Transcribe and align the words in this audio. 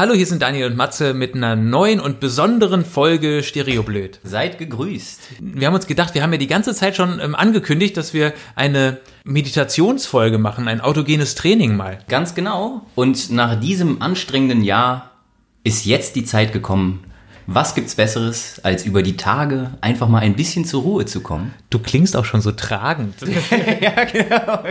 Hallo, 0.00 0.14
hier 0.14 0.24
sind 0.24 0.40
Daniel 0.40 0.64
und 0.64 0.78
Matze 0.78 1.12
mit 1.12 1.34
einer 1.34 1.56
neuen 1.56 2.00
und 2.00 2.20
besonderen 2.20 2.86
Folge 2.86 3.42
Stereoblöd. 3.42 4.18
Seid 4.22 4.56
gegrüßt. 4.56 5.20
Wir 5.40 5.66
haben 5.66 5.74
uns 5.74 5.86
gedacht, 5.86 6.14
wir 6.14 6.22
haben 6.22 6.32
ja 6.32 6.38
die 6.38 6.46
ganze 6.46 6.74
Zeit 6.74 6.96
schon 6.96 7.20
ähm, 7.20 7.34
angekündigt, 7.34 7.98
dass 7.98 8.14
wir 8.14 8.32
eine 8.56 9.00
Meditationsfolge 9.24 10.38
machen, 10.38 10.68
ein 10.68 10.80
autogenes 10.80 11.34
Training 11.34 11.76
mal. 11.76 11.98
Ganz 12.08 12.34
genau. 12.34 12.86
Und 12.94 13.30
nach 13.30 13.60
diesem 13.60 14.00
anstrengenden 14.00 14.64
Jahr 14.64 15.10
ist 15.64 15.84
jetzt 15.84 16.16
die 16.16 16.24
Zeit 16.24 16.54
gekommen. 16.54 17.04
Was 17.46 17.74
gibt's 17.74 17.94
Besseres, 17.94 18.58
als 18.64 18.86
über 18.86 19.02
die 19.02 19.18
Tage 19.18 19.72
einfach 19.82 20.08
mal 20.08 20.20
ein 20.20 20.34
bisschen 20.34 20.64
zur 20.64 20.80
Ruhe 20.80 21.04
zu 21.04 21.20
kommen? 21.20 21.52
Du 21.68 21.78
klingst 21.78 22.16
auch 22.16 22.24
schon 22.24 22.40
so 22.40 22.52
tragend. 22.52 23.16
ja, 23.82 24.04
genau. 24.04 24.62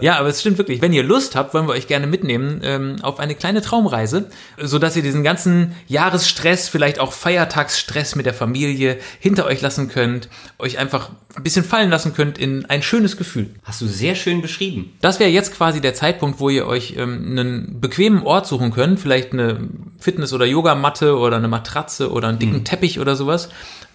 Ja, 0.00 0.18
aber 0.18 0.28
es 0.28 0.40
stimmt 0.40 0.58
wirklich. 0.58 0.82
Wenn 0.82 0.92
ihr 0.92 1.02
Lust 1.02 1.36
habt, 1.36 1.54
wollen 1.54 1.66
wir 1.66 1.72
euch 1.72 1.86
gerne 1.86 2.06
mitnehmen 2.06 2.60
ähm, 2.64 2.96
auf 3.02 3.20
eine 3.20 3.34
kleine 3.34 3.62
Traumreise, 3.62 4.28
so 4.60 4.78
dass 4.78 4.96
ihr 4.96 5.02
diesen 5.02 5.22
ganzen 5.22 5.74
Jahresstress, 5.86 6.68
vielleicht 6.68 6.98
auch 6.98 7.12
Feiertagsstress 7.12 8.16
mit 8.16 8.26
der 8.26 8.34
Familie 8.34 8.98
hinter 9.20 9.46
euch 9.46 9.60
lassen 9.60 9.88
könnt, 9.88 10.28
euch 10.58 10.78
einfach 10.78 11.10
ein 11.36 11.42
bisschen 11.42 11.64
fallen 11.64 11.90
lassen 11.90 12.14
könnt 12.14 12.38
in 12.38 12.66
ein 12.66 12.82
schönes 12.82 13.16
Gefühl. 13.16 13.50
Hast 13.62 13.80
du 13.80 13.86
sehr 13.86 14.14
schön 14.14 14.42
beschrieben. 14.42 14.92
Das 15.00 15.20
wäre 15.20 15.30
jetzt 15.30 15.54
quasi 15.54 15.80
der 15.80 15.94
Zeitpunkt, 15.94 16.40
wo 16.40 16.48
ihr 16.48 16.66
euch 16.66 16.94
ähm, 16.96 17.26
einen 17.30 17.80
bequemen 17.80 18.22
Ort 18.22 18.46
suchen 18.46 18.72
könnt, 18.72 19.00
vielleicht 19.00 19.32
eine 19.32 19.68
Fitness- 19.98 20.32
oder 20.32 20.46
Yogamatte 20.46 21.16
oder 21.16 21.36
eine 21.36 21.48
Matratze 21.48 22.10
oder 22.10 22.28
einen 22.28 22.38
dicken 22.38 22.64
Teppich 22.64 22.98
oder 22.98 23.16
sowas, 23.16 23.48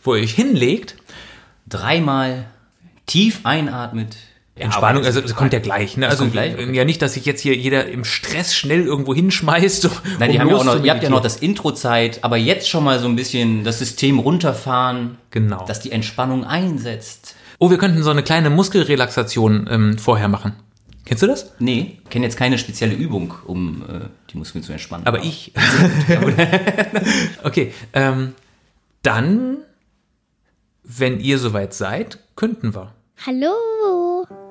wo 0.03 0.15
ihr 0.15 0.23
euch 0.23 0.33
hinlegt. 0.33 0.95
Dreimal 1.67 2.45
tief 3.05 3.41
einatmet. 3.43 4.17
Entspannung, 4.59 5.03
also 5.05 5.21
das 5.21 5.35
kommt 5.35 5.53
ja 5.53 5.59
gleich. 5.59 5.97
Ne? 5.97 6.07
Also 6.07 6.27
gleich. 6.27 6.55
ja 6.73 6.85
nicht, 6.85 7.01
dass 7.01 7.13
sich 7.13 7.25
jetzt 7.25 7.41
hier 7.41 7.55
jeder 7.55 7.87
im 7.87 8.03
Stress 8.03 8.53
schnell 8.55 8.85
irgendwo 8.85 9.13
hinschmeißt. 9.13 9.85
Um 9.89 9.91
Nein, 10.19 10.31
die 10.31 10.39
haben 10.39 10.49
ja 10.49 10.55
auch 10.55 10.63
noch, 10.63 10.83
ihr 10.83 10.91
habt 10.91 11.03
ja 11.03 11.09
noch 11.09 11.21
das 11.21 11.37
Intro-Zeit, 11.37 12.23
aber 12.23 12.37
jetzt 12.37 12.69
schon 12.69 12.83
mal 12.83 12.99
so 12.99 13.07
ein 13.07 13.15
bisschen 13.15 13.63
das 13.63 13.79
System 13.79 14.19
runterfahren, 14.19 15.17
Genau. 15.31 15.65
dass 15.65 15.79
die 15.79 15.91
Entspannung 15.91 16.43
einsetzt. 16.43 17.35
Oh, 17.59 17.69
wir 17.69 17.77
könnten 17.77 18.03
so 18.03 18.09
eine 18.09 18.23
kleine 18.23 18.49
Muskelrelaxation 18.49 19.67
ähm, 19.69 19.97
vorher 19.97 20.27
machen. 20.27 20.53
Kennst 21.05 21.23
du 21.23 21.27
das? 21.27 21.53
Nee, 21.59 21.97
kenne 22.09 22.25
jetzt 22.25 22.37
keine 22.37 22.57
spezielle 22.57 22.93
Übung, 22.93 23.33
um 23.45 23.81
äh, 23.81 24.05
die 24.31 24.37
Muskeln 24.37 24.63
zu 24.63 24.71
entspannen. 24.71 25.07
Aber 25.07 25.23
ich. 25.23 25.53
okay, 27.43 27.73
ähm, 27.93 28.35
dann, 29.01 29.57
wenn 30.83 31.19
ihr 31.19 31.39
soweit 31.39 31.73
seid, 31.73 32.19
könnten 32.35 32.75
wir. 32.75 32.93
Hallo, 33.25 33.53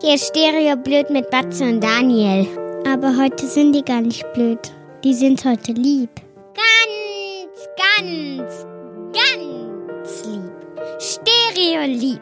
ist 0.02 0.28
Stereo 0.28 0.76
blöd 0.76 1.10
mit 1.10 1.30
Batze 1.30 1.64
und 1.64 1.80
Daniel. 1.80 2.46
Aber 2.86 3.16
heute 3.16 3.46
sind 3.46 3.72
die 3.72 3.82
gar 3.82 4.00
nicht 4.00 4.24
blöd. 4.32 4.58
Die 5.02 5.12
sind 5.12 5.44
heute 5.44 5.72
lieb. 5.72 6.10
Ganz, 6.54 7.68
ganz, 7.98 8.66
ganz 9.12 10.24
lieb. 10.24 10.52
Stereo 11.00 11.86
lieb. 11.86 12.20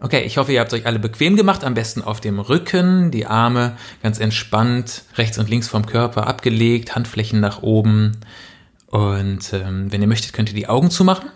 Okay, 0.00 0.22
ich 0.24 0.36
hoffe, 0.36 0.52
ihr 0.52 0.60
habt 0.60 0.72
euch 0.72 0.84
alle 0.84 0.98
bequem 0.98 1.36
gemacht, 1.36 1.62
am 1.62 1.74
besten 1.74 2.02
auf 2.02 2.20
dem 2.20 2.40
Rücken, 2.40 3.12
die 3.12 3.26
Arme 3.26 3.76
ganz 4.02 4.18
entspannt, 4.18 5.04
rechts 5.16 5.38
und 5.38 5.48
links 5.48 5.68
vom 5.68 5.86
Körper 5.86 6.26
abgelegt, 6.26 6.96
Handflächen 6.96 7.38
nach 7.38 7.62
oben. 7.62 8.18
Und 8.88 9.52
ähm, 9.52 9.92
wenn 9.92 10.02
ihr 10.02 10.08
möchtet, 10.08 10.32
könnt 10.32 10.48
ihr 10.48 10.56
die 10.56 10.68
Augen 10.68 10.90
zumachen. 10.90 11.30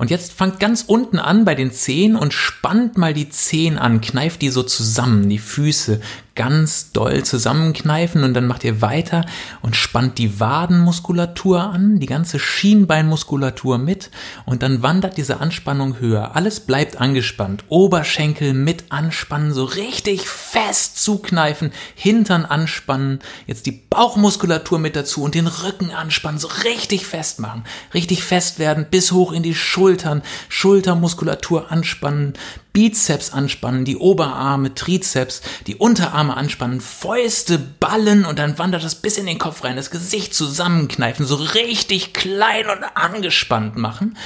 Und 0.00 0.08
jetzt 0.08 0.32
fangt 0.32 0.60
ganz 0.60 0.84
unten 0.86 1.18
an 1.18 1.44
bei 1.44 1.54
den 1.54 1.72
Zehen 1.72 2.16
und 2.16 2.32
spannt 2.32 2.96
mal 2.96 3.12
die 3.12 3.28
Zehen 3.28 3.76
an, 3.76 4.00
kneift 4.00 4.40
die 4.40 4.48
so 4.48 4.62
zusammen, 4.62 5.28
die 5.28 5.38
Füße 5.38 6.00
ganz 6.40 6.90
doll 6.92 7.22
zusammenkneifen 7.22 8.24
und 8.24 8.32
dann 8.32 8.46
macht 8.46 8.64
ihr 8.64 8.80
weiter 8.80 9.26
und 9.60 9.76
spannt 9.76 10.16
die 10.16 10.40
Wadenmuskulatur 10.40 11.60
an, 11.60 12.00
die 12.00 12.06
ganze 12.06 12.38
Schienbeinmuskulatur 12.38 13.76
mit 13.76 14.10
und 14.46 14.62
dann 14.62 14.82
wandert 14.82 15.18
diese 15.18 15.38
Anspannung 15.40 16.00
höher. 16.00 16.34
Alles 16.36 16.60
bleibt 16.60 16.98
angespannt. 16.98 17.64
Oberschenkel 17.68 18.54
mit 18.54 18.84
anspannen, 18.90 19.52
so 19.52 19.64
richtig 19.64 20.26
fest 20.26 21.04
zukneifen, 21.04 21.72
Hintern 21.94 22.46
anspannen, 22.46 23.18
jetzt 23.46 23.66
die 23.66 23.72
Bauchmuskulatur 23.72 24.78
mit 24.78 24.96
dazu 24.96 25.22
und 25.22 25.34
den 25.34 25.46
Rücken 25.46 25.90
anspannen, 25.90 26.40
so 26.40 26.48
richtig 26.64 27.04
fest 27.04 27.38
machen, 27.38 27.64
richtig 27.92 28.24
fest 28.24 28.58
werden 28.58 28.86
bis 28.90 29.12
hoch 29.12 29.32
in 29.32 29.42
die 29.42 29.54
Schultern, 29.54 30.22
Schultermuskulatur 30.48 31.70
anspannen, 31.70 32.32
Bizeps 32.72 33.32
anspannen, 33.32 33.84
die 33.84 33.96
Oberarme, 33.96 34.74
Trizeps, 34.74 35.42
die 35.66 35.76
Unterarme 35.76 36.36
anspannen, 36.36 36.80
Fäuste 36.80 37.58
ballen 37.58 38.24
und 38.24 38.38
dann 38.38 38.58
wandert 38.58 38.84
das 38.84 38.94
bis 38.94 39.18
in 39.18 39.26
den 39.26 39.38
Kopf 39.38 39.64
rein, 39.64 39.76
das 39.76 39.90
Gesicht 39.90 40.34
zusammenkneifen, 40.34 41.26
so 41.26 41.34
richtig 41.36 42.12
klein 42.12 42.66
und 42.68 42.84
angespannt 42.94 43.76
machen. 43.76 44.16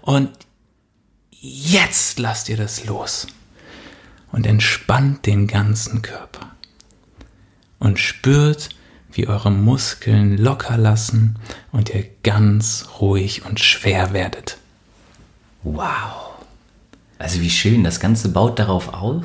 Und 0.00 0.30
jetzt 1.30 2.18
lasst 2.18 2.48
ihr 2.48 2.56
das 2.56 2.84
los 2.84 3.26
und 4.32 4.46
entspannt 4.46 5.26
den 5.26 5.46
ganzen 5.46 6.02
Körper 6.02 6.50
und 7.78 7.98
spürt, 7.98 8.70
wie 9.12 9.28
eure 9.28 9.50
Muskeln 9.50 10.38
locker 10.38 10.78
lassen 10.78 11.38
und 11.70 11.90
ihr 11.90 12.06
ganz 12.22 12.86
ruhig 13.00 13.44
und 13.44 13.60
schwer 13.60 14.12
werdet. 14.12 14.56
Wow. 15.62 16.31
Also 17.22 17.40
wie 17.40 17.50
schön, 17.50 17.84
das 17.84 18.00
Ganze 18.00 18.30
baut 18.30 18.58
darauf 18.58 18.92
auf, 18.92 19.24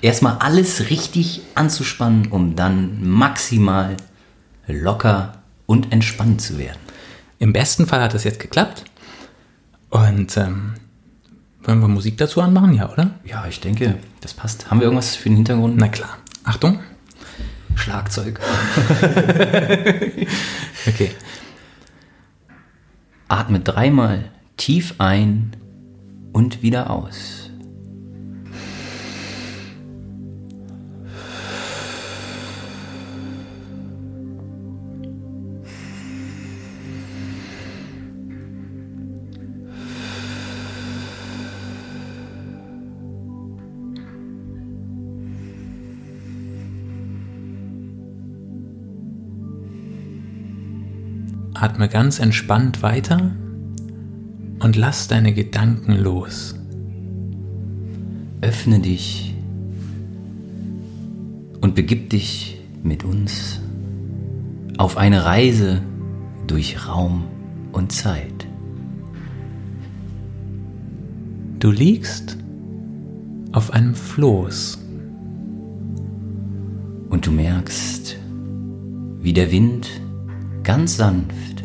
erstmal 0.00 0.38
alles 0.38 0.88
richtig 0.88 1.42
anzuspannen, 1.54 2.28
um 2.28 2.56
dann 2.56 3.06
maximal 3.06 3.98
locker 4.66 5.42
und 5.66 5.92
entspannt 5.92 6.40
zu 6.40 6.56
werden. 6.56 6.78
Im 7.38 7.52
besten 7.52 7.86
Fall 7.86 8.00
hat 8.00 8.14
das 8.14 8.24
jetzt 8.24 8.40
geklappt. 8.40 8.84
Und 9.90 10.38
ähm, 10.38 10.72
wollen 11.62 11.80
wir 11.80 11.88
Musik 11.88 12.16
dazu 12.16 12.40
anmachen? 12.40 12.72
Ja, 12.72 12.90
oder? 12.90 13.10
Ja, 13.26 13.46
ich 13.46 13.60
denke, 13.60 13.96
das 14.22 14.32
passt. 14.32 14.70
Haben 14.70 14.80
wir 14.80 14.84
irgendwas 14.84 15.14
für 15.14 15.28
den 15.28 15.36
Hintergrund? 15.36 15.76
Na 15.76 15.88
klar. 15.88 16.16
Achtung. 16.44 16.80
Schlagzeug. 17.74 18.40
Okay. 20.86 21.10
Atme 23.28 23.60
dreimal 23.60 24.30
tief 24.56 24.94
ein 24.96 25.52
und 26.32 26.62
wieder 26.62 26.90
aus. 26.90 27.50
Atme 51.60 51.88
ganz 51.88 52.20
entspannt 52.20 52.82
weiter 52.82 53.32
und 54.60 54.76
lass 54.76 55.08
deine 55.08 55.32
Gedanken 55.32 55.92
los. 55.92 56.54
Öffne 58.40 58.80
dich 58.80 59.34
und 61.60 61.74
begib 61.74 62.10
dich 62.10 62.60
mit 62.82 63.04
uns 63.04 63.60
auf 64.78 64.96
eine 64.96 65.24
Reise 65.24 65.82
durch 66.46 66.86
Raum 66.88 67.24
und 67.72 67.92
Zeit. 67.92 68.46
Du 71.58 71.70
liegst 71.72 72.38
auf 73.52 73.72
einem 73.72 73.94
Floß. 73.94 74.78
Und 77.08 77.26
du 77.26 77.32
merkst, 77.32 78.16
wie 79.20 79.32
der 79.32 79.50
Wind 79.50 79.88
ganz 80.62 80.96
sanft 80.96 81.64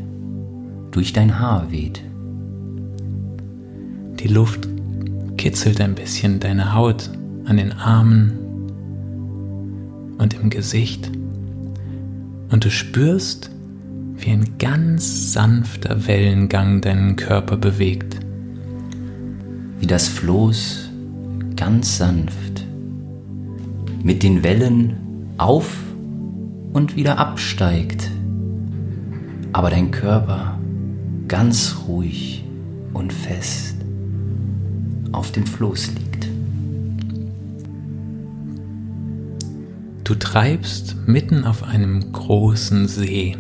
durch 0.91 1.13
dein 1.13 1.39
Haar 1.39 1.69
weht. 1.71 2.01
Die 4.23 4.29
Luft 4.29 4.69
kitzelt 5.35 5.81
ein 5.81 5.95
bisschen 5.95 6.39
deine 6.39 6.73
Haut 6.73 7.09
an 7.43 7.57
den 7.57 7.73
Armen 7.73 8.31
und 10.17 10.33
im 10.33 10.49
Gesicht. 10.49 11.11
Und 12.49 12.63
du 12.63 12.71
spürst, 12.71 13.51
wie 14.15 14.31
ein 14.31 14.57
ganz 14.59 15.33
sanfter 15.33 16.07
Wellengang 16.07 16.79
deinen 16.79 17.17
Körper 17.17 17.57
bewegt. 17.57 18.19
wie 19.81 19.87
das 19.87 20.07
Floß 20.07 20.89
ganz 21.57 21.97
sanft 21.97 22.65
mit 24.01 24.23
den 24.23 24.41
Wellen 24.41 24.95
auf 25.37 25.75
und 26.71 26.95
wieder 26.95 27.17
absteigt, 27.17 28.09
aber 29.51 29.69
dein 29.69 29.91
Körper 29.91 30.57
ganz 31.27 31.75
ruhig 31.85 32.45
und 32.93 33.11
fest 33.11 33.72
auf 35.13 35.31
dem 35.31 35.45
Floß 35.45 35.91
liegt. 35.95 36.27
Du 40.03 40.15
treibst 40.15 40.97
mitten 41.07 41.45
auf 41.45 41.63
einem 41.63 42.11
großen 42.11 42.87
See. 42.87 43.37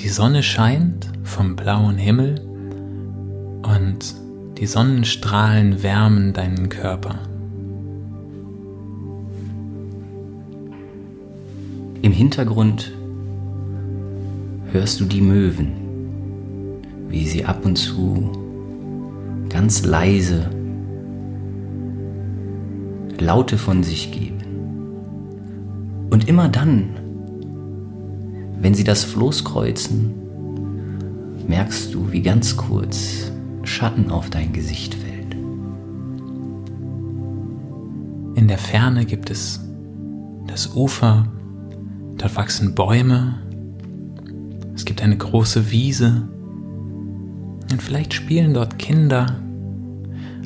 Die 0.00 0.08
Sonne 0.08 0.42
scheint 0.42 1.10
vom 1.22 1.54
blauen 1.54 1.98
Himmel 1.98 2.40
und 3.62 4.14
die 4.58 4.66
Sonnenstrahlen 4.66 5.82
wärmen 5.82 6.32
deinen 6.32 6.70
Körper. 6.70 7.18
Im 12.02 12.12
Hintergrund 12.12 12.92
hörst 14.72 15.00
du 15.00 15.04
die 15.04 15.20
Möwen, 15.20 15.72
wie 17.10 17.26
sie 17.26 17.44
ab 17.44 17.66
und 17.66 17.76
zu 17.76 18.39
ganz 19.50 19.84
leise 19.84 20.48
Laute 23.18 23.58
von 23.58 23.82
sich 23.82 24.10
geben. 24.12 24.38
Und 26.08 26.26
immer 26.28 26.48
dann, 26.48 26.88
wenn 28.60 28.72
sie 28.74 28.84
das 28.84 29.04
Floß 29.04 29.44
kreuzen, 29.44 30.14
merkst 31.46 31.92
du, 31.92 32.10
wie 32.12 32.22
ganz 32.22 32.56
kurz 32.56 33.30
Schatten 33.62 34.10
auf 34.10 34.30
dein 34.30 34.52
Gesicht 34.52 34.94
fällt. 34.94 35.34
In 38.36 38.48
der 38.48 38.58
Ferne 38.58 39.04
gibt 39.04 39.30
es 39.30 39.60
das 40.46 40.74
Ufer, 40.74 41.26
dort 42.16 42.36
wachsen 42.36 42.74
Bäume, 42.74 43.34
es 44.74 44.84
gibt 44.86 45.02
eine 45.02 45.16
große 45.16 45.70
Wiese 45.70 46.28
und 47.70 47.82
vielleicht 47.82 48.14
spielen 48.14 48.54
dort 48.54 48.78
Kinder, 48.78 49.40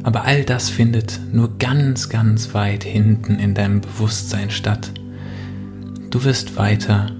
aber 0.02 0.24
all 0.24 0.44
das 0.44 0.68
findet 0.68 1.20
nur 1.32 1.58
ganz, 1.58 2.08
ganz 2.08 2.54
weit 2.54 2.84
hinten 2.84 3.38
in 3.38 3.54
deinem 3.54 3.80
Bewusstsein 3.80 4.50
statt. 4.50 4.92
Du 6.10 6.24
wirst 6.24 6.56
weiter 6.56 7.10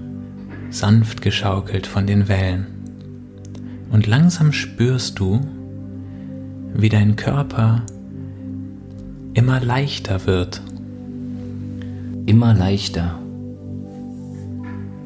sanft 0.75 1.21
geschaukelt 1.21 1.87
von 1.87 2.05
den 2.05 2.27
Wellen. 2.27 2.67
Und 3.91 4.07
langsam 4.07 4.51
spürst 4.51 5.19
du, 5.19 5.41
wie 6.73 6.89
dein 6.89 7.15
Körper 7.15 7.83
immer 9.33 9.61
leichter 9.61 10.25
wird. 10.25 10.61
Immer 12.25 12.53
leichter. 12.53 13.17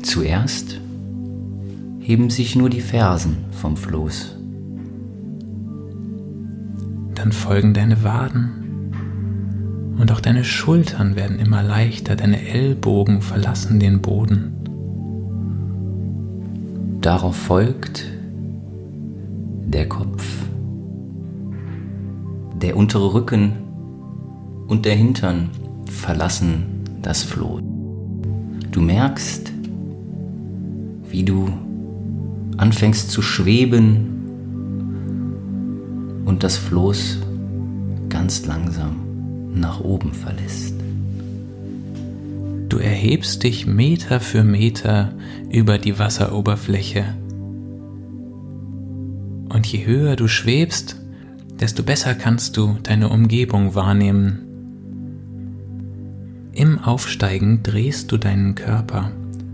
Zuerst 0.01 0.79
heben 1.99 2.29
sich 2.29 2.55
nur 2.55 2.69
die 2.69 2.81
Fersen 2.81 3.37
vom 3.51 3.77
Floß. 3.77 4.38
Dann 7.19 7.33
folgen 7.33 7.73
deine 7.73 8.01
Waden 8.05 8.93
und 9.99 10.09
auch 10.09 10.21
deine 10.21 10.45
Schultern 10.45 11.17
werden 11.17 11.37
immer 11.37 11.61
leichter, 11.61 12.15
deine 12.15 12.47
Ellbogen 12.47 13.21
verlassen 13.21 13.77
den 13.77 14.01
Boden. 14.01 14.53
Darauf 17.01 17.35
folgt 17.35 18.05
der 19.65 19.89
Kopf, 19.89 20.23
der 22.61 22.77
untere 22.77 23.13
Rücken 23.13 23.51
und 24.69 24.85
der 24.85 24.95
Hintern 24.95 25.49
verlassen 25.91 26.85
das 27.01 27.23
Floß. 27.23 27.61
Du 28.71 28.79
merkst, 28.79 29.51
wie 31.09 31.23
du 31.23 31.49
anfängst 32.55 33.11
zu 33.11 33.21
schweben 33.21 34.18
und 36.29 36.43
das 36.43 36.57
Floß 36.57 37.17
ganz 38.07 38.45
langsam 38.45 39.51
nach 39.55 39.79
oben 39.81 40.13
verlässt. 40.13 40.75
Du 42.69 42.77
erhebst 42.77 43.41
dich 43.41 43.65
Meter 43.65 44.19
für 44.19 44.43
Meter 44.43 45.11
über 45.49 45.79
die 45.79 45.97
Wasseroberfläche. 45.97 47.03
Und 49.49 49.65
je 49.65 49.87
höher 49.87 50.15
du 50.15 50.27
schwebst, 50.27 50.97
desto 51.59 51.81
besser 51.81 52.13
kannst 52.13 52.57
du 52.57 52.77
deine 52.83 53.09
Umgebung 53.09 53.73
wahrnehmen. 53.73 54.45
Im 56.53 56.77
Aufsteigen 56.77 57.63
drehst 57.63 58.11
du 58.11 58.17
deinen 58.17 58.53
Körper, 58.53 59.11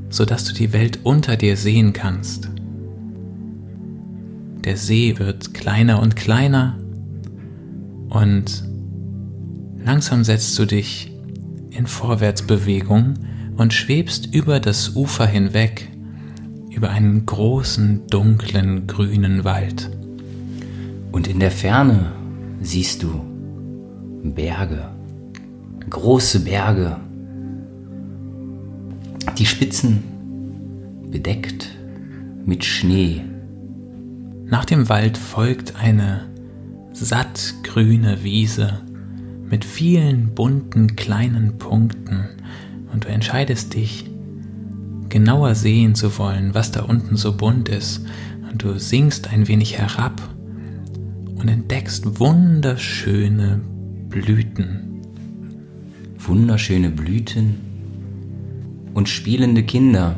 sodass 0.10 0.44
du 0.44 0.54
die 0.54 0.74
Welt 0.74 1.00
unter 1.04 1.38
dir 1.38 1.56
sehen 1.56 1.94
kannst. 1.94 2.50
Der 4.66 4.78
See 4.78 5.20
wird 5.20 5.54
kleiner 5.54 6.02
und 6.02 6.16
kleiner 6.16 6.80
und 8.10 8.64
langsam 9.78 10.24
setzt 10.24 10.58
du 10.58 10.66
dich 10.66 11.12
in 11.70 11.86
Vorwärtsbewegung 11.86 13.14
und 13.58 13.74
schwebst 13.74 14.34
über 14.34 14.60
das 14.60 14.96
Ufer 14.96 15.28
hinweg, 15.28 15.92
über 16.72 16.90
einen 16.90 17.28
großen, 17.28 18.08
dunklen, 18.08 18.88
grünen 18.88 19.44
Wald. 19.44 19.92
Und 21.12 21.28
in 21.28 21.40
der 21.40 21.52
Ferne 21.52 22.12
siehst 22.60 23.04
du 23.04 23.22
Berge, 24.24 24.90
große 25.92 26.40
Berge, 26.40 26.98
die 29.38 29.46
Spitzen 29.46 30.04
bedeckt 31.12 31.70
mit 32.48 32.66
Schnee 32.66 33.22
nach 34.48 34.66
dem 34.66 34.90
Wald 34.90 35.18
folgt 35.18 35.76
eine 35.76 36.30
sattgrüne 36.92 38.24
Wiese 38.24 38.82
mit 39.50 39.66
vielen 39.66 40.34
bunten 40.34 40.96
kleinen 40.96 41.58
Punkten 41.58 42.30
und 42.94 43.06
du 43.06 43.08
entscheidest 43.10 43.74
dich, 43.74 44.10
genauer 45.10 45.56
sehen 45.56 45.96
zu 45.96 46.18
wollen, 46.18 46.54
was 46.54 46.72
da 46.72 46.84
unten 46.84 47.18
so 47.18 47.36
bunt 47.36 47.70
ist 47.70 48.06
und 48.52 48.64
du 48.64 48.80
sinkst 48.80 49.32
ein 49.32 49.48
wenig 49.48 49.78
herab 49.78 50.22
und 51.36 51.48
entdeckst 51.48 52.20
wunderschöne 52.20 53.62
Blüten. 54.10 55.02
Wunderschöne 56.18 56.90
Blüten 56.90 57.56
und 58.94 59.10
spielende 59.10 59.64
Kinder, 59.64 60.16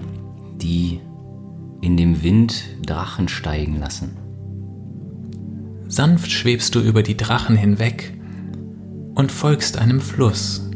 die 0.62 1.00
in 1.82 1.98
dem 1.98 2.24
Wind 2.24 2.66
Drachen 2.86 3.28
steigen 3.28 3.80
lassen. 3.80 4.18
Sanft 5.88 6.32
schwebst 6.32 6.76
du 6.76 6.80
über 6.80 7.04
die 7.04 7.18
Drachen 7.18 7.56
hinweg 7.56 8.14
und 9.16 9.32
folgst 9.32 9.78
einem 9.78 10.02
Fluss. 10.02 10.70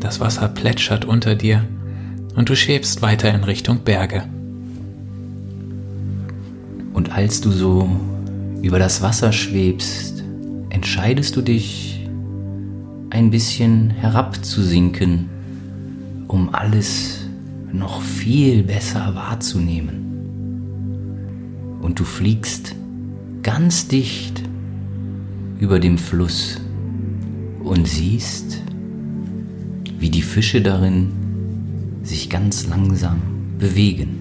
Das 0.00 0.20
Wasser 0.20 0.48
plätschert 0.48 1.04
unter 1.04 1.34
dir 1.34 1.64
und 2.36 2.48
du 2.48 2.56
schwebst 2.56 3.02
weiter 3.02 3.32
in 3.32 3.44
Richtung 3.44 3.80
Berge. 3.80 4.24
Und 6.92 7.12
als 7.12 7.40
du 7.40 7.50
so 7.50 7.88
über 8.62 8.78
das 8.78 9.02
Wasser 9.02 9.32
schwebst, 9.32 10.24
entscheidest 10.70 11.36
du 11.36 11.42
dich, 11.42 11.90
ein 13.10 13.30
bisschen 13.30 13.90
herabzusinken, 13.90 15.28
um 16.26 16.52
alles 16.52 17.23
noch 17.74 18.00
viel 18.02 18.62
besser 18.62 19.14
wahrzunehmen. 19.14 20.04
Und 21.80 21.98
du 21.98 22.04
fliegst 22.04 22.74
ganz 23.42 23.88
dicht 23.88 24.42
über 25.58 25.80
dem 25.80 25.98
Fluss 25.98 26.60
und 27.62 27.86
siehst, 27.86 28.62
wie 29.98 30.10
die 30.10 30.22
Fische 30.22 30.62
darin 30.62 31.10
sich 32.02 32.30
ganz 32.30 32.66
langsam 32.66 33.20
bewegen. 33.58 34.20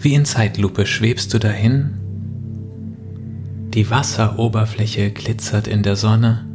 Wie 0.00 0.14
in 0.14 0.24
Zeitlupe 0.24 0.86
schwebst 0.86 1.32
du 1.34 1.38
dahin, 1.38 1.90
die 3.74 3.90
Wasseroberfläche 3.90 5.10
glitzert 5.10 5.68
in 5.68 5.82
der 5.82 5.96
Sonne 5.96 6.46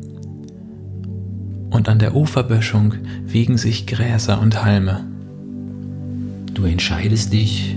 und 1.69 1.89
an 1.89 1.99
der 1.99 2.15
Uferböschung 2.15 2.95
wiegen 3.25 3.57
sich 3.57 3.85
Gräser 3.87 4.41
und 4.41 4.63
Halme. 4.63 5.12
Du 6.53 6.65
entscheidest 6.65 7.33
dich, 7.33 7.75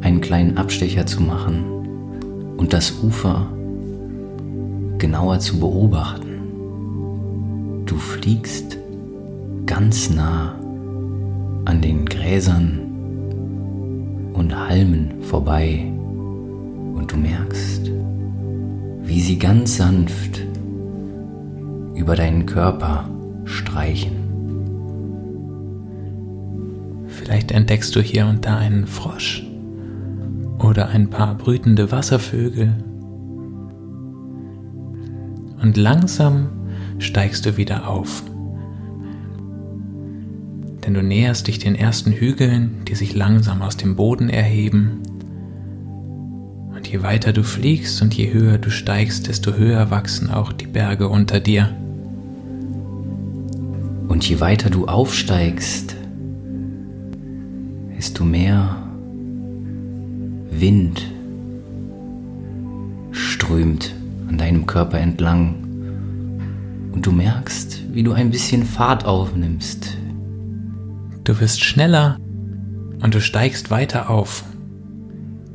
einen 0.00 0.20
kleinen 0.20 0.56
Abstecher 0.56 1.04
zu 1.04 1.22
machen 1.22 2.56
und 2.56 2.72
das 2.72 3.02
Ufer 3.02 3.52
genauer 4.98 5.40
zu 5.40 5.60
beobachten. 5.60 7.82
Du 7.84 7.96
fliegst 7.96 8.78
ganz 9.66 10.10
nah 10.10 10.54
an 11.66 11.82
den 11.82 12.06
Gräsern 12.06 12.80
und 14.32 14.56
Halmen 14.56 15.22
vorbei 15.22 15.92
und 16.94 17.12
du 17.12 17.16
merkst, 17.16 17.90
wie 19.02 19.20
sie 19.20 19.38
ganz 19.38 19.76
sanft 19.76 20.40
über 21.94 22.16
deinen 22.16 22.46
Körper 22.46 23.08
streichen. 23.44 24.19
Vielleicht 27.30 27.52
entdeckst 27.52 27.94
du 27.94 28.00
hier 28.00 28.26
und 28.26 28.44
da 28.44 28.58
einen 28.58 28.88
Frosch 28.88 29.46
oder 30.58 30.88
ein 30.88 31.10
paar 31.10 31.36
brütende 31.36 31.92
Wasservögel. 31.92 32.74
Und 35.62 35.76
langsam 35.76 36.48
steigst 36.98 37.46
du 37.46 37.56
wieder 37.56 37.88
auf. 37.88 38.24
denn 40.84 40.94
du 40.94 41.04
näherst 41.04 41.46
dich 41.46 41.60
den 41.60 41.76
ersten 41.76 42.10
Hügeln, 42.10 42.84
die 42.88 42.96
sich 42.96 43.14
langsam 43.14 43.62
aus 43.62 43.76
dem 43.76 43.94
Boden 43.94 44.28
erheben. 44.28 45.00
Und 46.74 46.88
je 46.88 47.04
weiter 47.04 47.32
du 47.32 47.44
fliegst 47.44 48.02
und 48.02 48.12
je 48.12 48.32
höher 48.32 48.58
du 48.58 48.70
steigst, 48.70 49.28
desto 49.28 49.52
höher 49.52 49.92
wachsen 49.92 50.30
auch 50.30 50.52
die 50.52 50.66
Berge 50.66 51.08
unter 51.08 51.38
dir. 51.38 51.72
Und 54.08 54.28
je 54.28 54.40
weiter 54.40 54.68
du 54.68 54.88
aufsteigst, 54.88 55.99
desto 58.00 58.24
mehr 58.24 58.82
Wind 60.50 61.06
strömt 63.10 63.94
an 64.26 64.38
deinem 64.38 64.64
Körper 64.64 64.98
entlang 64.98 65.56
und 66.92 67.04
du 67.04 67.12
merkst, 67.12 67.92
wie 67.92 68.02
du 68.02 68.12
ein 68.12 68.30
bisschen 68.30 68.64
Fahrt 68.64 69.04
aufnimmst. 69.04 69.98
Du 71.24 71.38
wirst 71.40 71.62
schneller 71.62 72.16
und 73.02 73.14
du 73.14 73.20
steigst 73.20 73.70
weiter 73.70 74.08
auf, 74.08 74.44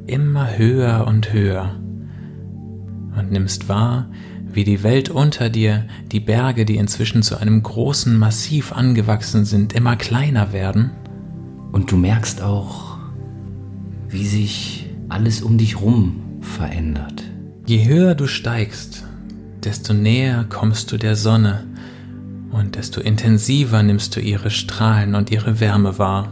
immer 0.05 0.55
höher 0.55 1.07
und 1.07 1.33
höher 1.33 1.79
und 3.17 3.31
nimmst 3.31 3.69
wahr, 3.69 4.11
wie 4.53 4.65
die 4.65 4.83
Welt 4.83 5.09
unter 5.09 5.49
dir, 5.49 5.87
die 6.11 6.19
Berge, 6.19 6.65
die 6.65 6.77
inzwischen 6.77 7.23
zu 7.23 7.37
einem 7.37 7.63
großen 7.63 8.15
Massiv 8.15 8.71
angewachsen 8.71 9.45
sind, 9.45 9.73
immer 9.73 9.95
kleiner 9.95 10.53
werden. 10.53 10.91
Und 11.75 11.91
du 11.91 11.97
merkst 11.97 12.41
auch, 12.41 12.97
wie 14.07 14.25
sich 14.25 14.89
alles 15.09 15.41
um 15.41 15.57
dich 15.57 15.81
rum 15.81 16.21
verändert. 16.39 17.25
Je 17.65 17.85
höher 17.85 18.15
du 18.15 18.27
steigst, 18.27 19.03
desto 19.61 19.93
näher 19.93 20.45
kommst 20.47 20.93
du 20.93 20.97
der 20.97 21.17
Sonne 21.17 21.65
und 22.51 22.77
desto 22.77 23.01
intensiver 23.01 23.83
nimmst 23.83 24.15
du 24.15 24.21
ihre 24.21 24.51
Strahlen 24.51 25.15
und 25.15 25.31
ihre 25.31 25.59
Wärme 25.59 25.99
wahr. 25.99 26.31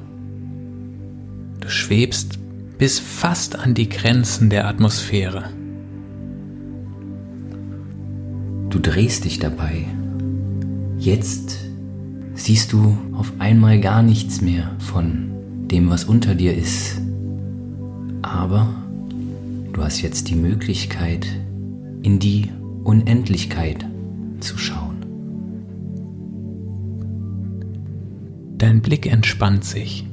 Du 1.59 1.67
schwebst 1.67 2.39
bis 2.77 2.99
fast 2.99 3.59
an 3.59 3.73
die 3.73 3.89
Grenzen 3.89 4.49
der 4.49 4.65
Atmosphäre. 4.65 5.49
Du 8.69 8.79
drehst 8.79 9.25
dich 9.25 9.39
dabei. 9.39 9.87
Jetzt 10.97 11.57
siehst 12.33 12.71
du 12.71 12.97
auf 13.11 13.33
einmal 13.39 13.81
gar 13.81 14.03
nichts 14.03 14.39
mehr 14.39 14.71
von 14.79 15.32
dem, 15.73 15.89
was 15.89 16.03
unter 16.03 16.35
dir 16.35 16.55
ist. 16.55 17.01
Aber 18.21 18.69
du 19.73 19.83
hast 19.83 20.01
jetzt 20.01 20.29
die 20.29 20.35
Möglichkeit, 20.35 21.25
in 22.03 22.19
die 22.19 22.51
Unendlichkeit 22.83 23.83
zu 24.39 24.55
schauen. 24.59 24.97
Dein 28.59 28.83
Blick 28.83 29.11
entspannt 29.11 29.65
sich. 29.65 30.07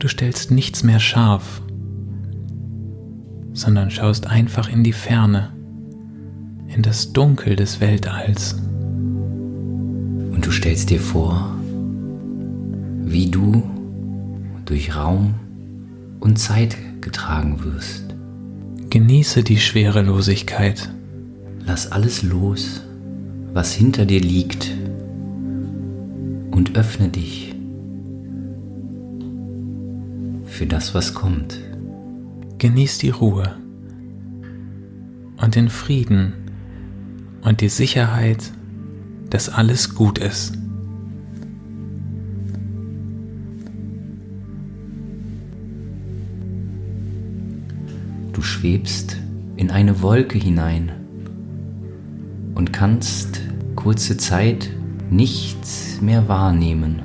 Du 0.00 0.08
stellst 0.08 0.50
nichts 0.50 0.82
mehr 0.82 0.98
scharf, 0.98 1.62
sondern 3.52 3.90
schaust 3.90 4.26
einfach 4.26 4.68
in 4.68 4.82
die 4.82 4.92
Ferne 4.92 5.52
in 6.66 6.82
das 6.82 7.12
Dunkel 7.12 7.54
des 7.54 7.80
Weltalls. 7.80 8.54
Und 10.32 10.40
du 10.42 10.50
stellst 10.50 10.90
dir 10.90 11.00
vor, 11.00 11.54
wie 13.04 13.30
du 13.30 13.62
durch 14.66 14.94
Raum 14.94 15.34
und 16.20 16.38
Zeit 16.38 16.76
getragen 17.00 17.64
wirst. 17.64 18.04
Genieße 18.90 19.42
die 19.42 19.58
Schwerelosigkeit. 19.58 20.92
Lass 21.64 21.90
alles 21.90 22.22
los, 22.22 22.82
was 23.52 23.72
hinter 23.72 24.04
dir 24.04 24.20
liegt 24.20 24.70
und 26.50 26.76
öffne 26.76 27.08
dich 27.08 27.54
für 30.44 30.66
das, 30.66 30.94
was 30.94 31.12
kommt. 31.14 31.60
Genieß 32.58 32.98
die 32.98 33.10
Ruhe 33.10 33.56
und 35.36 35.54
den 35.54 35.68
Frieden 35.68 36.32
und 37.42 37.60
die 37.60 37.68
Sicherheit, 37.68 38.52
dass 39.28 39.48
alles 39.48 39.94
gut 39.94 40.18
ist. 40.18 40.56
Schwebst 48.66 49.16
in 49.54 49.70
eine 49.70 50.02
Wolke 50.02 50.38
hinein 50.38 50.90
und 52.56 52.72
kannst 52.72 53.40
kurze 53.76 54.16
Zeit 54.16 54.70
nichts 55.08 56.00
mehr 56.00 56.26
wahrnehmen. 56.26 57.02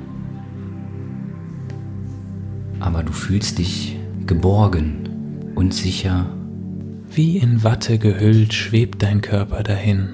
Aber 2.80 3.04
du 3.04 3.12
fühlst 3.12 3.58
dich 3.58 3.96
geborgen 4.26 5.52
und 5.54 5.72
sicher. 5.72 6.26
Wie 7.12 7.38
in 7.38 7.62
Watte 7.62 7.98
gehüllt 7.98 8.52
schwebt 8.54 9.00
dein 9.04 9.20
Körper 9.20 9.62
dahin. 9.62 10.08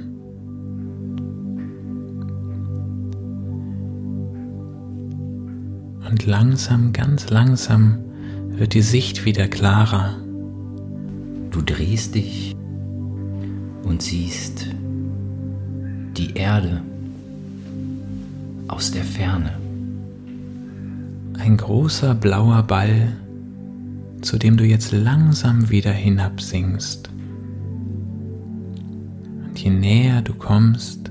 Und 6.11 6.27
langsam, 6.27 6.93
ganz 6.93 7.31
langsam 7.31 8.01
wird 8.51 8.75
die 8.75 8.83
Sicht 8.83 9.25
wieder 9.25 9.49
klarer. 9.49 10.28
Du 11.59 11.65
drehst 11.75 12.15
dich 12.15 12.55
und 13.83 14.01
siehst 14.01 14.69
die 16.17 16.35
Erde 16.35 16.83
aus 18.69 18.93
der 18.93 19.03
Ferne. 19.03 19.59
Ein 21.37 21.57
großer 21.57 22.15
blauer 22.15 22.63
Ball, 22.63 23.09
zu 24.21 24.39
dem 24.39 24.57
du 24.57 24.65
jetzt 24.65 24.93
langsam 24.93 25.69
wieder 25.69 25.91
hinabsinkst. 25.91 27.11
Und 29.49 29.59
je 29.59 29.71
näher 29.71 30.23
du 30.23 30.35
kommst, 30.35 31.11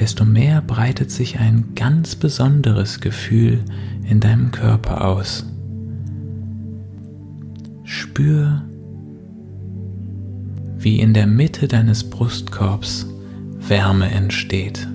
desto 0.00 0.24
mehr 0.24 0.62
breitet 0.62 1.10
sich 1.10 1.38
ein 1.38 1.74
ganz 1.74 2.16
besonderes 2.16 3.00
Gefühl 3.00 3.66
in 4.08 4.18
deinem 4.18 4.50
Körper 4.50 5.04
aus. 5.04 5.44
Spür, 8.18 8.62
wie 10.76 10.98
in 10.98 11.14
der 11.14 11.28
Mitte 11.28 11.68
deines 11.68 12.02
Brustkorbs 12.02 13.06
Wärme 13.60 14.10
entsteht. 14.10 14.88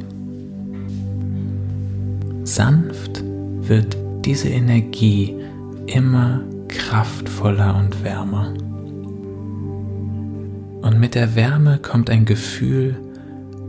Sanft 2.44 3.24
wird 3.62 3.96
diese 4.26 4.50
Energie 4.50 5.38
immer 5.86 6.42
kraftvoller 6.68 7.78
und 7.78 8.04
wärmer. 8.04 8.54
Und 10.82 11.00
mit 11.00 11.16
der 11.16 11.34
Wärme 11.34 11.78
kommt 11.78 12.10
ein 12.10 12.26
Gefühl 12.26 12.98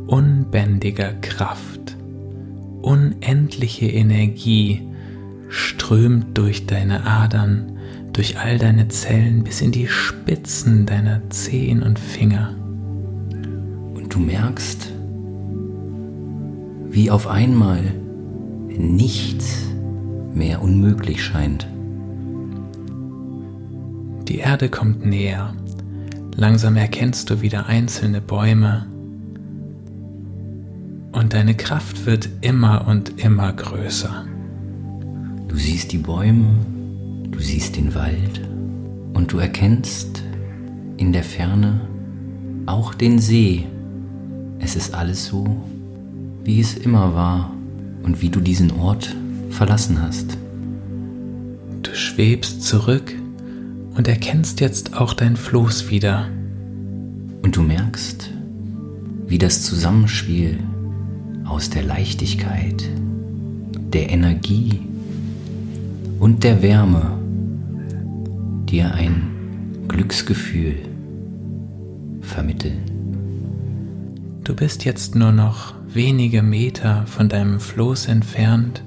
unbändiger 0.08 1.12
Kraft, 1.20 1.96
unendliche 2.82 3.87
Energie 3.87 4.82
strömt 5.49 6.37
durch 6.37 6.66
deine 6.66 7.06
Adern, 7.06 7.74
durch 8.14 8.38
all 8.38 8.59
deine 8.59 8.88
Zellen 8.88 9.44
bis 9.44 9.61
in 9.61 9.71
die 9.71 9.87
Spitzen 9.87 10.87
deiner 10.87 11.28
Zehen 11.28 11.83
und 11.83 11.99
Finger. 11.99 12.54
Und 13.94 14.14
du 14.14 14.18
merkst, 14.18 14.90
wie 16.88 17.11
auf 17.11 17.26
einmal 17.26 17.83
nichts 18.68 19.66
mehr 20.33 20.62
unmöglich 20.62 21.23
scheint. 21.23 21.68
Die 24.28 24.38
Erde 24.38 24.71
kommt 24.71 25.04
näher. 25.04 25.52
Langsam 26.35 26.76
erkennst 26.76 27.28
du 27.30 27.42
wieder 27.42 27.66
einzelne 27.66 28.21
Bäume, 28.21 28.87
und 31.14 31.33
deine 31.33 31.54
Kraft 31.54 32.06
wird 32.06 32.28
immer 32.40 32.88
und 32.88 33.23
immer 33.23 33.52
größer. 33.52 34.26
Du 35.47 35.56
siehst 35.56 35.92
die 35.92 35.99
Bäume, 35.99 36.56
du 37.35 37.41
siehst 37.41 37.76
den 37.76 37.95
Wald 37.97 38.41
und 39.12 39.33
du 39.33 39.38
erkennst 39.38 40.23
in 40.97 41.12
der 41.12 41.25
Ferne 41.25 41.81
auch 42.67 42.95
den 42.95 43.19
See. 43.19 43.67
Es 44.61 44.76
ist 44.76 44.95
alles 44.95 45.26
so, 45.26 45.45
wie 46.45 46.61
es 46.61 46.76
immer 46.76 47.14
war 47.14 47.53
und 48.05 48.23
wie 48.23 48.31
du 48.31 48.38
diesen 48.38 48.71
Ort 48.71 49.17
verlassen 49.50 50.00
hast. 50.00 50.38
Du 51.83 51.93
schwebst 51.93 52.62
zurück 52.62 53.12
und 53.97 54.07
erkennst 54.07 54.61
jetzt 54.61 54.97
auch 54.97 55.12
dein 55.12 55.37
Floß 55.37 55.91
wieder. 55.91 56.29
Und 57.43 57.57
du 57.57 57.62
merkst, 57.62 58.31
wie 59.26 59.38
das 59.38 59.62
Zusammenspiel 59.62 60.59
aus 61.45 61.69
der 61.69 61.83
Leichtigkeit, 61.83 62.88
der 63.93 64.11
Energie 64.11 64.81
und 66.21 66.45
der 66.45 66.62
Wärme 66.62 67.24
dir 68.75 68.93
ein 68.93 69.87
Glücksgefühl 69.87 70.75
vermitteln. 72.23 72.83
Du 74.43 74.57
bist 74.57 74.85
jetzt 74.85 75.14
nur 75.14 75.31
noch 75.31 75.75
wenige 75.87 76.43
Meter 76.43 77.07
von 77.07 77.28
deinem 77.28 77.61
Floß 77.61 78.09
entfernt. 78.09 78.83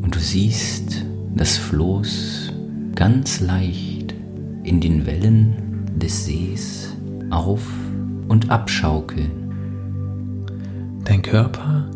Und 0.00 0.14
du 0.14 0.18
siehst 0.18 1.04
das 1.34 1.58
Floß 1.58 2.50
ganz 2.94 3.40
leicht 3.40 4.14
in 4.62 4.80
den 4.80 5.04
Wellen 5.04 5.84
des 5.98 6.24
Sees 6.24 6.96
auf 7.28 7.66
und 8.28 8.50
abschaukeln. 8.50 9.30
Dein 11.04 11.20
Körper 11.20 11.90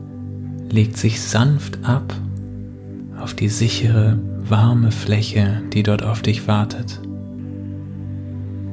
legt 0.68 0.98
sich 0.98 1.22
sanft 1.22 1.82
ab 1.84 2.14
auf 3.22 3.34
die 3.34 3.48
sichere, 3.48 4.18
warme 4.40 4.90
Fläche, 4.90 5.62
die 5.72 5.84
dort 5.84 6.02
auf 6.02 6.22
dich 6.22 6.48
wartet. 6.48 7.00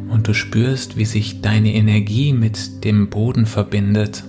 Und 0.10 0.27
du 0.27 0.34
spürst, 0.34 0.98
wie 0.98 1.06
sich 1.06 1.41
deine 1.41 1.74
Energie 1.74 2.34
mit 2.34 2.84
dem 2.84 3.12
Boden 3.12 3.46
verbindet 3.46 4.24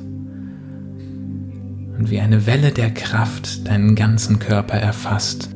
und 1.96 2.10
wie 2.10 2.20
eine 2.20 2.46
Welle 2.46 2.70
der 2.70 2.90
Kraft 2.90 3.66
deinen 3.66 3.94
ganzen 3.94 4.38
Körper 4.38 4.74
erfasst. 4.74 5.48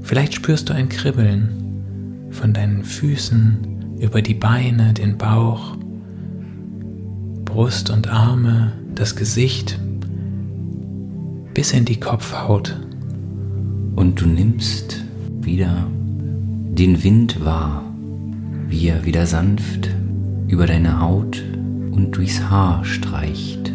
Vielleicht 0.00 0.34
spürst 0.34 0.70
du 0.70 0.72
ein 0.72 0.88
Kribbeln 0.88 2.28
von 2.30 2.54
deinen 2.54 2.82
Füßen 2.82 3.98
über 4.00 4.22
die 4.22 4.34
Beine, 4.34 4.94
den 4.94 5.18
Bauch, 5.18 5.76
Brust 7.44 7.90
und 7.90 8.08
Arme, 8.08 8.72
das 8.94 9.16
Gesicht 9.16 9.78
bis 11.52 11.72
in 11.72 11.84
die 11.84 12.00
Kopfhaut. 12.00 12.89
Und 13.96 14.20
du 14.20 14.26
nimmst 14.26 15.04
wieder 15.40 15.86
den 15.90 17.02
Wind 17.02 17.44
wahr, 17.44 17.84
wie 18.68 18.88
er 18.88 19.04
wieder 19.04 19.26
sanft 19.26 19.90
über 20.48 20.66
deine 20.66 21.00
Haut 21.00 21.42
und 21.90 22.12
durchs 22.12 22.40
Haar 22.42 22.84
streicht. 22.84 23.72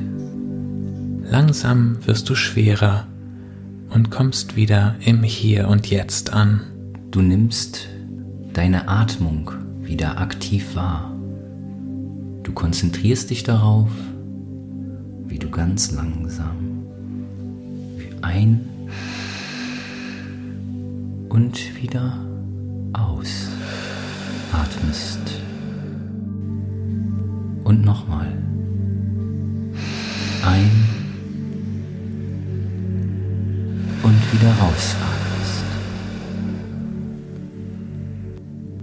Langsam 1.30 1.98
wirst 2.06 2.30
du 2.30 2.36
schwerer 2.36 3.08
und 3.90 4.10
kommst 4.10 4.56
wieder 4.56 4.96
im 5.06 5.24
Hier 5.24 5.68
und 5.68 5.88
Jetzt 5.90 6.34
an. 6.34 6.62
Du 7.12 7.22
nimmst 7.22 7.88
deine 8.54 8.88
Atmung 8.88 9.52
wieder 9.82 10.20
aktiv 10.20 10.76
wahr. 10.76 11.12
Du 12.44 12.52
konzentrierst 12.54 13.30
dich 13.30 13.44
darauf, 13.44 13.90
wie 15.28 15.40
du 15.40 15.50
ganz 15.50 15.92
langsam 15.92 16.76
ein 18.26 18.75
und 21.36 21.76
wieder 21.82 22.26
ausatmest. 22.94 23.42
Und 27.66 27.84
nochmal. 27.84 28.32
Ein 30.46 30.72
und 34.02 34.34
wieder 34.34 34.50
rausatmest. 34.54 35.66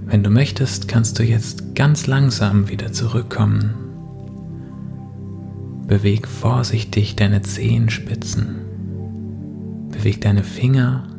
Wenn 0.08 0.22
du 0.22 0.28
möchtest, 0.28 0.88
kannst 0.88 1.18
du 1.18 1.22
jetzt 1.22 1.74
ganz 1.74 2.06
langsam 2.06 2.68
wieder 2.68 2.92
zurückkommen. 2.92 3.72
Beweg 5.86 6.28
vorsichtig 6.28 7.16
deine 7.16 7.40
Zehenspitzen. 7.40 8.56
Beweg 9.90 10.20
deine 10.20 10.44
Finger. 10.44 11.11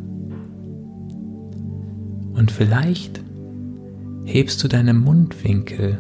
Und 2.33 2.51
vielleicht 2.51 3.21
hebst 4.25 4.63
du 4.63 4.67
deine 4.67 4.93
Mundwinkel 4.93 5.97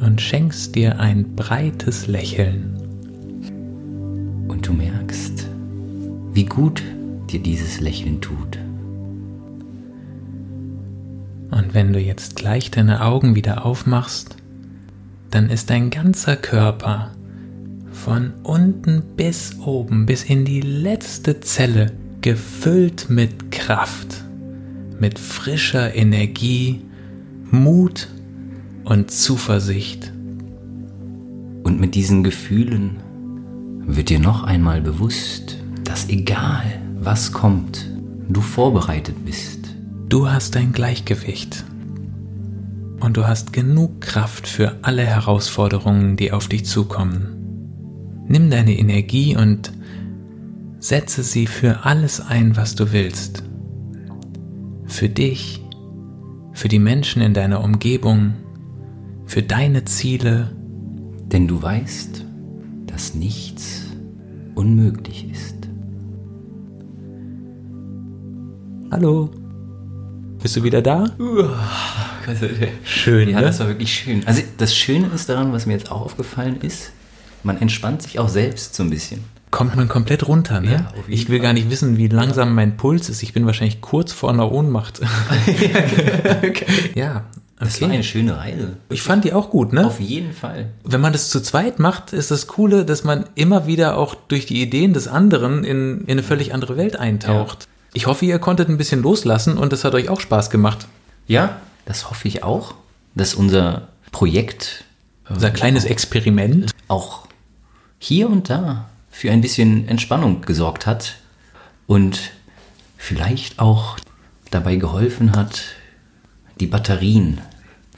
und 0.00 0.20
schenkst 0.20 0.74
dir 0.74 0.98
ein 0.98 1.34
breites 1.36 2.06
Lächeln. 2.06 2.76
Und 4.48 4.66
du 4.66 4.72
merkst, 4.72 5.48
wie 6.32 6.44
gut 6.44 6.82
dir 7.30 7.40
dieses 7.40 7.80
Lächeln 7.80 8.20
tut. 8.20 8.58
Und 11.50 11.74
wenn 11.74 11.92
du 11.92 12.00
jetzt 12.00 12.36
gleich 12.36 12.70
deine 12.70 13.04
Augen 13.04 13.34
wieder 13.34 13.64
aufmachst, 13.64 14.36
dann 15.30 15.50
ist 15.50 15.70
dein 15.70 15.90
ganzer 15.90 16.36
Körper 16.36 17.12
von 17.92 18.32
unten 18.42 19.02
bis 19.16 19.58
oben, 19.60 20.06
bis 20.06 20.24
in 20.24 20.44
die 20.44 20.60
letzte 20.60 21.40
Zelle 21.40 21.92
gefüllt 22.20 23.08
mit 23.08 23.50
Kraft, 23.50 24.24
mit 25.02 25.18
frischer 25.18 25.96
Energie, 25.96 26.80
Mut 27.50 28.06
und 28.84 29.10
Zuversicht. 29.10 30.12
Und 31.64 31.80
mit 31.80 31.96
diesen 31.96 32.22
Gefühlen 32.22 32.98
wird 33.84 34.10
dir 34.10 34.20
noch 34.20 34.44
einmal 34.44 34.80
bewusst, 34.80 35.58
dass 35.82 36.08
egal 36.08 36.62
was 37.00 37.32
kommt, 37.32 37.90
du 38.28 38.40
vorbereitet 38.40 39.16
bist. 39.24 39.74
Du 40.08 40.30
hast 40.30 40.54
dein 40.54 40.70
Gleichgewicht 40.70 41.64
und 43.00 43.16
du 43.16 43.26
hast 43.26 43.52
genug 43.52 44.02
Kraft 44.02 44.46
für 44.46 44.76
alle 44.82 45.04
Herausforderungen, 45.04 46.16
die 46.16 46.30
auf 46.30 46.46
dich 46.46 46.64
zukommen. 46.64 48.22
Nimm 48.28 48.50
deine 48.50 48.78
Energie 48.78 49.36
und 49.36 49.72
setze 50.78 51.24
sie 51.24 51.48
für 51.48 51.84
alles 51.84 52.20
ein, 52.20 52.56
was 52.56 52.76
du 52.76 52.92
willst. 52.92 53.42
Für 54.92 55.08
dich, 55.08 55.64
für 56.52 56.68
die 56.68 56.78
Menschen 56.78 57.22
in 57.22 57.32
deiner 57.32 57.64
Umgebung, 57.64 58.34
für 59.24 59.42
deine 59.42 59.86
Ziele. 59.86 60.54
Denn 61.24 61.48
du 61.48 61.62
weißt, 61.62 62.26
dass 62.86 63.14
nichts 63.14 63.84
unmöglich 64.54 65.30
ist. 65.30 65.56
Hallo. 68.90 69.30
Bist 70.42 70.56
du 70.56 70.62
wieder 70.62 70.82
da? 70.82 71.06
Schön, 72.84 73.30
Ja, 73.30 73.40
ne? 73.40 73.46
das 73.46 73.60
war 73.60 73.68
wirklich 73.68 73.94
schön. 73.94 74.26
Also 74.26 74.42
das 74.58 74.76
Schöne 74.76 75.06
ist 75.14 75.26
daran, 75.26 75.54
was 75.54 75.64
mir 75.64 75.72
jetzt 75.72 75.90
auch 75.90 76.02
aufgefallen 76.02 76.60
ist, 76.60 76.92
man 77.42 77.56
entspannt 77.56 78.02
sich 78.02 78.18
auch 78.18 78.28
selbst 78.28 78.74
so 78.74 78.82
ein 78.82 78.90
bisschen. 78.90 79.24
Kommt 79.52 79.76
man 79.76 79.86
komplett 79.86 80.26
runter, 80.26 80.60
ne? 80.60 80.72
Ja, 80.72 80.92
ich 81.06 81.28
will 81.28 81.36
Fall. 81.38 81.44
gar 81.44 81.52
nicht 81.52 81.70
wissen, 81.70 81.96
wie 81.98 82.08
langsam 82.08 82.54
mein 82.56 82.76
Puls 82.76 83.08
ist. 83.08 83.22
Ich 83.22 83.32
bin 83.32 83.46
wahrscheinlich 83.46 83.80
kurz 83.80 84.10
vor 84.12 84.30
einer 84.30 84.50
Ohnmacht. 84.50 85.00
ja, 86.94 87.24
Das 87.60 87.80
war 87.80 87.86
okay. 87.88 87.94
eine 87.94 88.02
schöne 88.04 88.36
Reise. 88.36 88.76
Ich 88.88 89.02
fand 89.02 89.24
die 89.24 89.32
auch 89.32 89.50
gut, 89.50 89.72
ne? 89.72 89.86
Auf 89.86 90.00
jeden 90.00 90.32
Fall. 90.32 90.70
Wenn 90.84 91.00
man 91.00 91.12
das 91.12 91.28
zu 91.30 91.40
zweit 91.40 91.78
macht, 91.78 92.12
ist 92.12 92.30
das 92.30 92.46
Coole, 92.46 92.84
dass 92.84 93.04
man 93.04 93.26
immer 93.34 93.66
wieder 93.66 93.96
auch 93.98 94.14
durch 94.14 94.46
die 94.46 94.60
Ideen 94.62 94.92
des 94.94 95.06
anderen 95.08 95.64
in, 95.64 96.00
in 96.02 96.10
eine 96.12 96.22
völlig 96.22 96.54
andere 96.54 96.76
Welt 96.76 96.96
eintaucht. 96.96 97.68
Ich 97.94 98.06
hoffe, 98.06 98.24
ihr 98.24 98.38
konntet 98.38 98.68
ein 98.68 98.78
bisschen 98.78 99.02
loslassen 99.02 99.58
und 99.58 99.72
das 99.72 99.84
hat 99.84 99.94
euch 99.94 100.08
auch 100.08 100.20
Spaß 100.20 100.50
gemacht. 100.50 100.86
Ja, 101.26 101.58
das 101.84 102.08
hoffe 102.10 102.26
ich 102.26 102.42
auch, 102.42 102.74
dass 103.14 103.34
unser 103.34 103.88
Projekt 104.12 104.84
Unser 105.28 105.50
kleines 105.50 105.84
Experiment. 105.84 106.70
auch 106.88 107.26
hier 107.98 108.28
und 108.28 108.48
da 108.50 108.88
für 109.12 109.30
ein 109.30 109.40
bisschen 109.42 109.86
Entspannung 109.86 110.40
gesorgt 110.40 110.86
hat 110.86 111.18
und 111.86 112.32
vielleicht 112.96 113.60
auch 113.60 113.98
dabei 114.50 114.76
geholfen 114.76 115.36
hat, 115.36 115.62
die 116.58 116.66
Batterien 116.66 117.40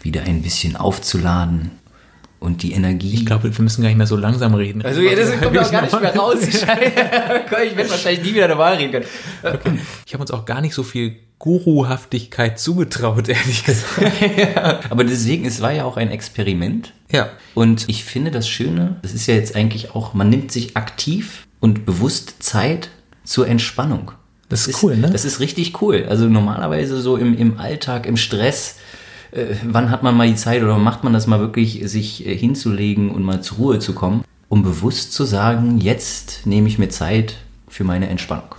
wieder 0.02 0.22
ein 0.24 0.42
bisschen 0.42 0.76
aufzuladen 0.76 1.70
und 2.40 2.62
die 2.62 2.72
Energie. 2.72 3.14
Ich 3.14 3.24
glaube, 3.24 3.56
wir 3.56 3.62
müssen 3.62 3.80
gar 3.80 3.88
nicht 3.88 3.96
mehr 3.96 4.06
so 4.06 4.16
langsam 4.16 4.54
reden. 4.54 4.84
also, 4.84 5.00
ja, 5.00 5.14
das 5.14 5.30
kommt 5.40 5.56
auch 5.56 5.70
gar 5.70 5.82
nicht 5.82 6.00
mehr 6.00 6.16
raus. 6.16 6.42
ich 6.42 6.62
werde 6.66 7.90
wahrscheinlich 7.90 8.22
nie 8.24 8.34
wieder 8.34 8.48
normal 8.48 8.74
reden 8.74 8.92
können. 8.92 9.80
Ich 10.04 10.12
habe 10.12 10.22
uns 10.22 10.30
auch 10.30 10.44
gar 10.44 10.60
nicht 10.60 10.74
so 10.74 10.82
viel 10.82 11.16
Guruhaftigkeit 11.44 12.58
zugetraut, 12.58 13.28
ehrlich 13.28 13.64
gesagt. 13.64 14.90
Aber 14.90 15.04
deswegen, 15.04 15.44
es 15.44 15.60
war 15.60 15.72
ja 15.72 15.84
auch 15.84 15.98
ein 15.98 16.10
Experiment. 16.10 16.94
Ja. 17.12 17.28
Und 17.52 17.86
ich 17.90 18.04
finde 18.04 18.30
das 18.30 18.48
Schöne, 18.48 18.96
das 19.02 19.12
ist 19.12 19.26
ja 19.26 19.34
jetzt 19.34 19.54
eigentlich 19.54 19.94
auch, 19.94 20.14
man 20.14 20.30
nimmt 20.30 20.50
sich 20.50 20.74
aktiv 20.74 21.46
und 21.60 21.84
bewusst 21.84 22.42
Zeit 22.42 22.88
zur 23.24 23.46
Entspannung. 23.46 24.12
Das 24.48 24.66
ist 24.66 24.82
cool, 24.82 24.96
ne? 24.96 25.10
Das 25.10 25.26
ist 25.26 25.38
richtig 25.38 25.82
cool. 25.82 26.06
Also 26.08 26.30
normalerweise 26.30 26.98
so 27.02 27.18
im, 27.18 27.36
im 27.36 27.58
Alltag, 27.58 28.06
im 28.06 28.16
Stress, 28.16 28.76
äh, 29.30 29.54
wann 29.64 29.90
hat 29.90 30.02
man 30.02 30.16
mal 30.16 30.26
die 30.26 30.36
Zeit 30.36 30.62
oder 30.62 30.78
macht 30.78 31.04
man 31.04 31.12
das 31.12 31.26
mal 31.26 31.40
wirklich, 31.40 31.82
sich 31.84 32.26
äh, 32.26 32.34
hinzulegen 32.34 33.10
und 33.10 33.22
mal 33.22 33.42
zur 33.42 33.58
Ruhe 33.58 33.78
zu 33.80 33.92
kommen, 33.92 34.24
um 34.48 34.62
bewusst 34.62 35.12
zu 35.12 35.24
sagen, 35.24 35.78
jetzt 35.78 36.46
nehme 36.46 36.68
ich 36.68 36.78
mir 36.78 36.88
Zeit 36.88 37.36
für 37.68 37.84
meine 37.84 38.08
Entspannung. 38.08 38.54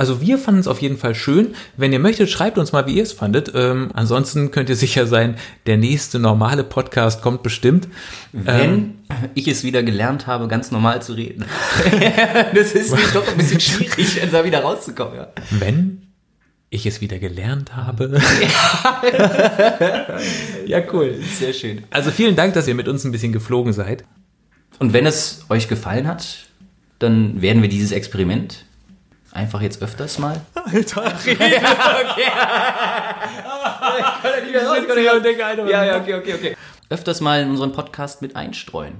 Also 0.00 0.22
wir 0.22 0.38
fanden 0.38 0.60
es 0.60 0.66
auf 0.66 0.80
jeden 0.80 0.96
Fall 0.96 1.14
schön. 1.14 1.54
Wenn 1.76 1.92
ihr 1.92 1.98
möchtet, 1.98 2.30
schreibt 2.30 2.56
uns 2.56 2.72
mal, 2.72 2.86
wie 2.86 2.94
ihr 2.94 3.02
es 3.02 3.12
fandet. 3.12 3.52
Ähm, 3.54 3.90
ansonsten 3.92 4.50
könnt 4.50 4.70
ihr 4.70 4.76
sicher 4.76 5.06
sein, 5.06 5.36
der 5.66 5.76
nächste 5.76 6.18
normale 6.18 6.64
Podcast 6.64 7.20
kommt 7.20 7.42
bestimmt. 7.42 7.86
Wenn 8.32 8.94
ich 9.34 9.46
es 9.46 9.62
wieder 9.62 9.82
gelernt 9.82 10.26
habe, 10.26 10.48
ganz 10.48 10.70
normal 10.70 11.02
zu 11.02 11.12
reden. 11.12 11.44
das 12.54 12.72
ist 12.72 12.92
mir 12.92 13.02
doch 13.12 13.28
ein 13.28 13.36
bisschen 13.36 13.60
schwierig, 13.60 14.18
da 14.32 14.42
wieder 14.42 14.62
rauszukommen. 14.62 15.16
Ja. 15.16 15.28
Wenn 15.50 16.06
ich 16.70 16.86
es 16.86 17.02
wieder 17.02 17.18
gelernt 17.18 17.76
habe. 17.76 18.22
ja, 20.66 20.80
cool. 20.94 21.16
Sehr 21.38 21.52
schön. 21.52 21.82
Also 21.90 22.10
vielen 22.10 22.36
Dank, 22.36 22.54
dass 22.54 22.66
ihr 22.66 22.74
mit 22.74 22.88
uns 22.88 23.04
ein 23.04 23.12
bisschen 23.12 23.34
geflogen 23.34 23.74
seid. 23.74 24.04
Und 24.78 24.94
wenn 24.94 25.04
es 25.04 25.44
euch 25.50 25.68
gefallen 25.68 26.08
hat, 26.08 26.46
dann 27.00 27.42
werden 27.42 27.60
wir 27.60 27.68
dieses 27.68 27.92
Experiment 27.92 28.64
einfach 29.32 29.60
jetzt 29.60 29.82
öfters 29.82 30.18
mal. 30.18 30.40
Alter, 30.54 31.02
Ja, 35.68 35.84
ja, 35.84 36.00
okay, 36.00 36.14
okay, 36.14 36.34
okay. 36.34 36.56
Öfters 36.88 37.20
mal 37.20 37.42
in 37.42 37.50
unseren 37.50 37.72
Podcast 37.72 38.22
mit 38.22 38.36
einstreuen. 38.36 38.94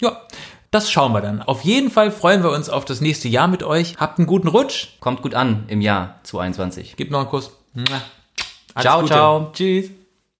Ja, 0.00 0.22
das 0.70 0.90
schauen 0.90 1.12
wir 1.12 1.20
dann. 1.20 1.42
Auf 1.42 1.62
jeden 1.62 1.90
Fall 1.90 2.10
freuen 2.10 2.42
wir 2.42 2.50
uns 2.50 2.68
auf 2.68 2.84
das 2.84 3.00
nächste 3.00 3.28
Jahr 3.28 3.48
mit 3.48 3.62
euch. 3.62 3.96
Habt 3.98 4.18
einen 4.18 4.26
guten 4.26 4.48
Rutsch. 4.48 4.88
Kommt 5.00 5.22
gut 5.22 5.34
an 5.34 5.64
im 5.68 5.80
Jahr 5.80 6.20
2021. 6.24 6.96
Gebt 6.96 7.10
noch 7.10 7.20
einen 7.20 7.28
Kuss. 7.28 7.52
Alles 7.76 8.84
Ciao, 8.84 9.00
Gute. 9.00 9.12
ciao. 9.12 9.50
Tschüss. 9.52 9.97